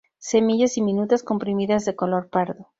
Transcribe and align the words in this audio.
Semillas 0.17 0.73
diminutas, 0.73 1.21
comprimidas 1.21 1.85
de 1.85 1.95
color 1.95 2.27
pardo. 2.31 2.65